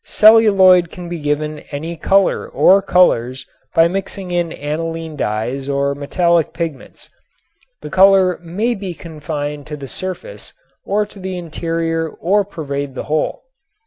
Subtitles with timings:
[0.03, 6.53] Celluloid can be given any color or colors by mixing in aniline dyes or metallic
[6.53, 7.07] pigments.
[7.83, 10.53] The color may be confined to the surface
[10.83, 13.43] or to the interior or pervade the whole.